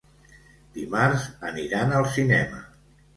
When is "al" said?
1.99-2.09